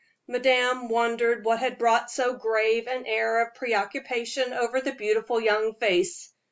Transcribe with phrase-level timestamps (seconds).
[0.27, 5.75] Madame wondered what had brought so grave an air of preoccupation over the beautiful young
[5.75, 6.33] face.